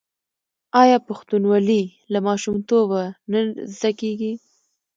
آیا 0.81 0.97
پښتونولي 1.07 1.81
له 2.13 2.19
ماشومتوبه 2.27 3.01
نه 3.31 3.39
زده 3.75 3.91
کیږي؟ 3.99 4.33